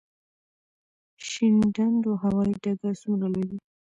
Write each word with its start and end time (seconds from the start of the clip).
شینډنډ 1.27 2.03
هوايي 2.23 2.53
ډګر 2.63 2.93
څومره 3.03 3.27
لوی 3.33 3.45
دی؟ 3.49 3.57